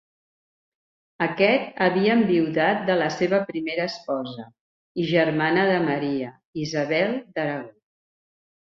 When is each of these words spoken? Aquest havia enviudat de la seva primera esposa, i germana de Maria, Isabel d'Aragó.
Aquest 1.25 1.83
havia 1.87 2.15
enviudat 2.21 2.81
de 2.89 2.97
la 3.03 3.11
seva 3.17 3.43
primera 3.51 3.87
esposa, 3.93 4.49
i 5.05 5.09
germana 5.15 5.71
de 5.75 5.79
Maria, 5.93 6.35
Isabel 6.67 7.17
d'Aragó. 7.39 7.75